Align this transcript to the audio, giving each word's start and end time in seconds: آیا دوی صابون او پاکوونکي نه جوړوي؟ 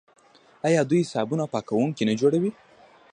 آیا 0.67 0.81
دوی 0.89 1.03
صابون 1.11 1.39
او 1.43 1.51
پاکوونکي 1.53 2.03
نه 2.09 2.13
جوړوي؟ 2.21 2.51